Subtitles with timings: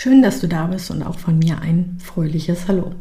[0.00, 2.92] Schön, dass du da bist und auch von mir ein fröhliches Hallo.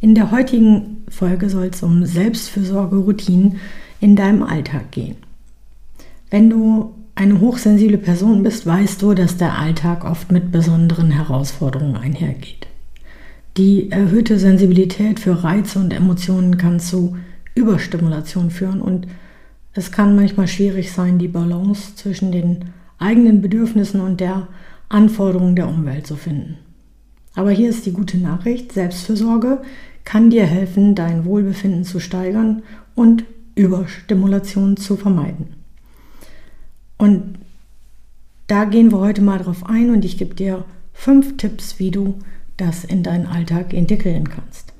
[0.00, 3.60] In der heutigen Folge soll es um Selbstfürsorge-Routinen
[4.00, 5.16] in deinem Alltag gehen.
[6.30, 11.96] Wenn du eine hochsensible Person bist, weißt du, dass der Alltag oft mit besonderen Herausforderungen
[11.96, 12.66] einhergeht.
[13.58, 17.14] Die erhöhte Sensibilität für Reize und Emotionen kann zu
[17.54, 19.06] Überstimulation führen und
[19.74, 24.48] es kann manchmal schwierig sein, die Balance zwischen den eigenen Bedürfnissen und der
[24.92, 26.58] Anforderungen der Umwelt zu finden.
[27.34, 29.62] Aber hier ist die gute Nachricht, Selbstfürsorge
[30.04, 32.62] kann dir helfen, dein Wohlbefinden zu steigern
[32.94, 35.54] und Überstimulation zu vermeiden.
[36.98, 37.38] Und
[38.48, 42.18] da gehen wir heute mal drauf ein und ich gebe dir fünf Tipps, wie du
[42.56, 44.71] das in deinen Alltag integrieren kannst.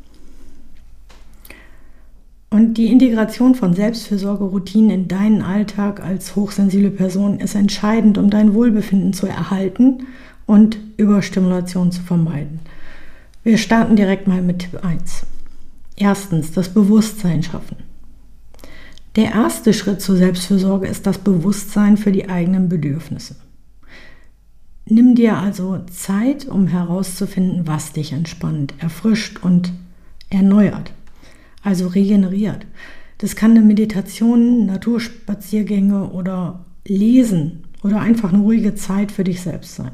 [2.52, 8.52] Und die Integration von Selbstfürsorgeroutinen in deinen Alltag als hochsensible Person ist entscheidend, um dein
[8.52, 10.06] Wohlbefinden zu erhalten
[10.44, 12.60] und Überstimulation zu vermeiden.
[13.42, 15.24] Wir starten direkt mal mit Tipp 1.
[15.96, 17.78] Erstens, das Bewusstsein schaffen.
[19.16, 23.36] Der erste Schritt zur Selbstfürsorge ist das Bewusstsein für die eigenen Bedürfnisse.
[24.84, 29.72] Nimm dir also Zeit, um herauszufinden, was dich entspannt, erfrischt und
[30.28, 30.92] erneuert
[31.62, 32.66] also regeneriert.
[33.18, 39.76] Das kann eine Meditation, Naturspaziergänge oder Lesen oder einfach eine ruhige Zeit für dich selbst
[39.76, 39.92] sein.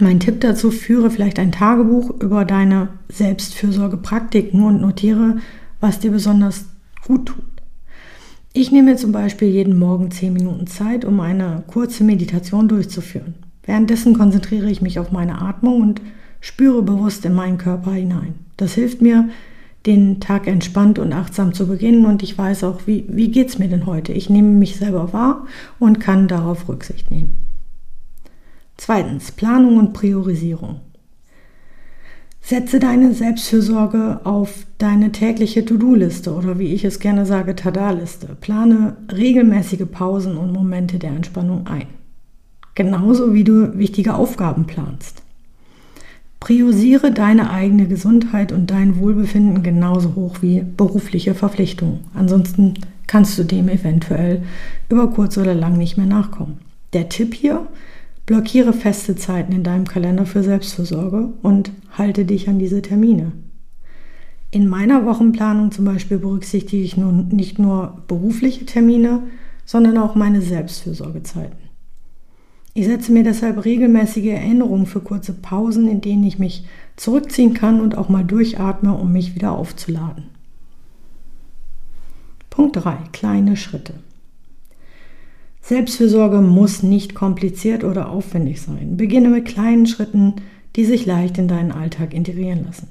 [0.00, 5.38] Mein Tipp dazu, führe vielleicht ein Tagebuch über deine Selbstfürsorgepraktiken und notiere,
[5.80, 6.64] was dir besonders
[7.06, 7.44] gut tut.
[8.52, 13.34] Ich nehme zum Beispiel jeden Morgen 10 Minuten Zeit, um eine kurze Meditation durchzuführen.
[13.64, 16.00] Währenddessen konzentriere ich mich auf meine Atmung und
[16.40, 18.34] spüre bewusst in meinen Körper hinein.
[18.56, 19.28] Das hilft mir,
[19.86, 23.58] den Tag entspannt und achtsam zu beginnen und ich weiß auch, wie, wie geht es
[23.58, 24.12] mir denn heute.
[24.12, 25.46] Ich nehme mich selber wahr
[25.78, 27.34] und kann darauf Rücksicht nehmen.
[28.76, 30.80] Zweitens, Planung und Priorisierung.
[32.40, 38.36] Setze deine Selbstfürsorge auf deine tägliche To-Do-Liste oder wie ich es gerne sage, Tada-Liste.
[38.40, 41.86] Plane regelmäßige Pausen und Momente der Entspannung ein.
[42.74, 45.23] Genauso wie du wichtige Aufgaben planst.
[46.44, 52.00] Priorisiere deine eigene Gesundheit und dein Wohlbefinden genauso hoch wie berufliche Verpflichtungen.
[52.12, 52.74] Ansonsten
[53.06, 54.42] kannst du dem eventuell
[54.90, 56.58] über kurz oder lang nicht mehr nachkommen.
[56.92, 57.66] Der Tipp hier,
[58.26, 63.32] blockiere feste Zeiten in deinem Kalender für Selbstversorge und halte dich an diese Termine.
[64.50, 69.22] In meiner Wochenplanung zum Beispiel berücksichtige ich nun nicht nur berufliche Termine,
[69.64, 71.63] sondern auch meine Selbstfürsorgezeiten.
[72.76, 76.64] Ich setze mir deshalb regelmäßige Erinnerungen für kurze Pausen, in denen ich mich
[76.96, 80.24] zurückziehen kann und auch mal durchatme, um mich wieder aufzuladen.
[82.50, 82.96] Punkt 3.
[83.12, 83.94] Kleine Schritte.
[85.62, 88.96] Selbstfürsorge muss nicht kompliziert oder aufwendig sein.
[88.96, 90.34] Beginne mit kleinen Schritten,
[90.74, 92.88] die sich leicht in deinen Alltag integrieren lassen.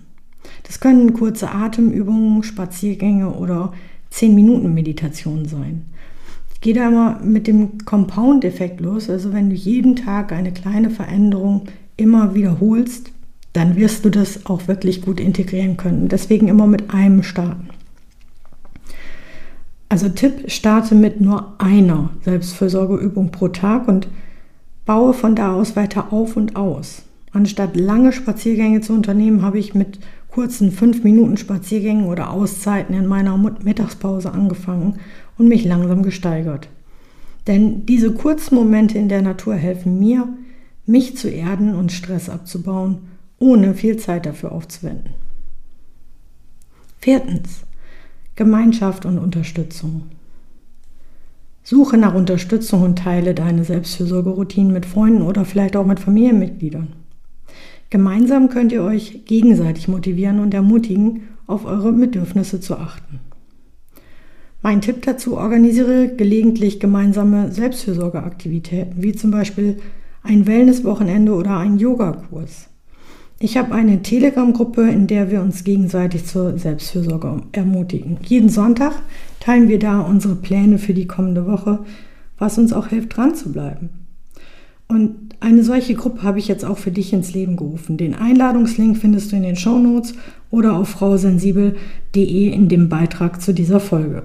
[0.63, 3.73] Das können kurze Atemübungen, Spaziergänge oder
[4.11, 5.92] 10 Minuten Meditationen sein
[6.63, 9.09] gehe da immer mit dem Compound-Effekt los.
[9.09, 11.66] Also wenn du jeden Tag eine kleine Veränderung
[11.97, 13.12] immer wiederholst,
[13.51, 16.07] dann wirst du das auch wirklich gut integrieren können.
[16.07, 17.68] Deswegen immer mit einem starten.
[19.90, 24.07] Also Tipp, starte mit nur einer Selbstfürsorgeübung pro Tag und
[24.85, 27.03] baue von da aus weiter auf und aus.
[27.34, 30.00] Anstatt lange Spaziergänge zu unternehmen, habe ich mit
[30.30, 35.00] kurzen 5 Minuten Spaziergängen oder Auszeiten in meiner Mittagspause angefangen
[35.38, 36.69] und mich langsam gesteigert.
[37.47, 40.27] Denn diese kurzen Momente in der Natur helfen mir,
[40.85, 43.00] mich zu erden und Stress abzubauen,
[43.39, 45.13] ohne viel Zeit dafür aufzuwenden.
[47.00, 47.65] Viertens.
[48.35, 50.03] Gemeinschaft und Unterstützung.
[51.62, 56.94] Suche nach Unterstützung und teile deine Selbstfürsorgeroutinen mit Freunden oder vielleicht auch mit Familienmitgliedern.
[57.89, 63.19] Gemeinsam könnt ihr euch gegenseitig motivieren und ermutigen, auf eure Bedürfnisse zu achten.
[64.63, 69.81] Mein Tipp dazu, organisiere gelegentlich gemeinsame Selbstfürsorgeaktivitäten, wie zum Beispiel
[70.24, 72.69] ein Wellnesswochenende oder ein Yogakurs.
[73.39, 78.19] Ich habe eine Telegram-Gruppe, in der wir uns gegenseitig zur Selbstfürsorge ermutigen.
[78.24, 78.94] Jeden Sonntag
[79.42, 81.80] teilen wir da unsere Pläne für die kommende Woche,
[82.38, 83.89] was uns auch hilft, dran zu bleiben.
[84.88, 87.98] Und eine solche Gruppe habe ich jetzt auch für dich ins Leben gerufen.
[87.98, 90.13] Den Einladungslink findest du in den Show Notes
[90.51, 94.24] oder auf frausensibel.de in dem Beitrag zu dieser Folge.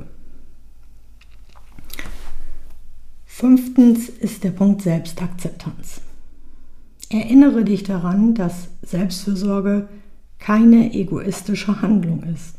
[3.39, 6.01] Fünftens ist der Punkt Selbstakzeptanz.
[7.09, 9.87] Erinnere dich daran, dass Selbstfürsorge
[10.41, 12.57] keine egoistische Handlung ist.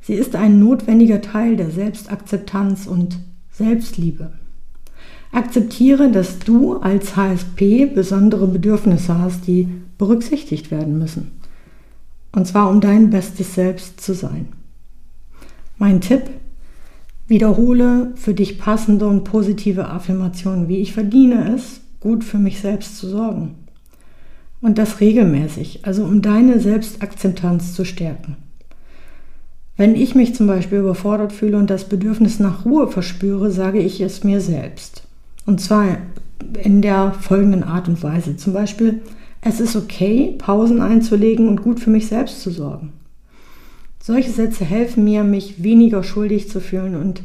[0.00, 3.18] Sie ist ein notwendiger Teil der Selbstakzeptanz und
[3.52, 4.32] Selbstliebe.
[5.30, 9.68] Akzeptiere, dass du als HSP besondere Bedürfnisse hast, die
[9.98, 11.32] berücksichtigt werden müssen.
[12.32, 14.48] Und zwar um dein bestes Selbst zu sein.
[15.76, 16.30] Mein Tipp,
[17.26, 22.98] wiederhole für dich passende und positive Affirmationen, wie ich verdiene es, gut für mich selbst
[22.98, 23.54] zu sorgen.
[24.60, 28.36] Und das regelmäßig, also um deine Selbstakzeptanz zu stärken.
[29.76, 34.00] Wenn ich mich zum Beispiel überfordert fühle und das Bedürfnis nach Ruhe verspüre, sage ich
[34.00, 35.02] es mir selbst.
[35.46, 35.98] Und zwar
[36.62, 38.36] in der folgenden Art und Weise.
[38.36, 39.02] Zum Beispiel,
[39.40, 42.92] es ist okay, Pausen einzulegen und gut für mich selbst zu sorgen.
[44.06, 47.22] Solche Sätze helfen mir, mich weniger schuldig zu fühlen und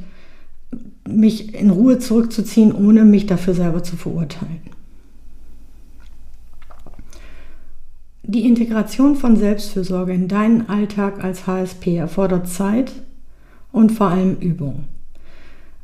[1.06, 4.62] mich in Ruhe zurückzuziehen, ohne mich dafür selber zu verurteilen.
[8.24, 12.94] Die Integration von Selbstfürsorge in deinen Alltag als HSP erfordert Zeit
[13.74, 14.86] und vor allem Übung.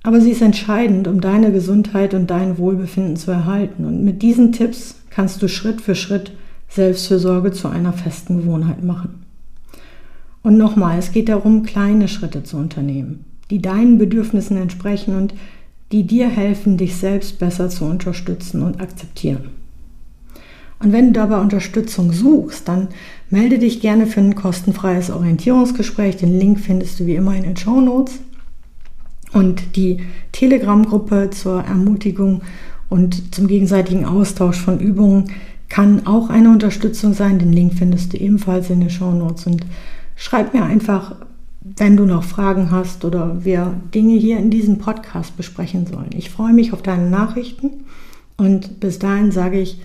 [0.02, 3.84] Aber sie ist entscheidend, um deine Gesundheit und dein Wohlbefinden zu erhalten.
[3.84, 6.32] Und mit diesen Tipps kannst du Schritt für Schritt
[6.70, 9.25] Selbstfürsorge zu einer festen Gewohnheit machen.
[10.46, 15.34] Und nochmal, es geht darum, kleine Schritte zu unternehmen, die deinen Bedürfnissen entsprechen und
[15.92, 19.50] die dir helfen, dich selbst besser zu unterstützen und akzeptieren.
[20.78, 22.90] Und wenn du dabei Unterstützung suchst, dann
[23.32, 26.18] melde dich gerne für ein kostenfreies Orientierungsgespräch.
[26.18, 28.20] Den Link findest du wie immer in den Show Notes.
[29.34, 30.02] Und die
[30.32, 32.44] Telegram-Gruppe zur Ermutigung
[32.90, 35.32] und zum gegenseitigen Austausch von Übungen
[35.70, 37.40] kann auch eine Unterstützung sein.
[37.40, 39.48] Den Link findest du ebenfalls in den Show Notes.
[40.16, 41.16] Schreib mir einfach,
[41.62, 46.12] wenn du noch Fragen hast oder wir Dinge hier in diesem Podcast besprechen sollen.
[46.16, 47.86] Ich freue mich auf deine Nachrichten
[48.38, 49.80] und bis dahin sage ich,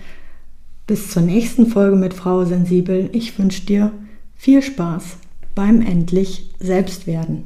[0.87, 3.09] bis zur nächsten Folge mit Frau Sensibel.
[3.13, 3.91] Ich wünsche dir
[4.35, 5.17] viel Spaß
[5.55, 7.45] beim endlich Selbstwerden.